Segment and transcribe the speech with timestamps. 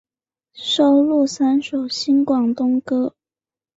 [0.55, 3.13] 收录三首新广东歌。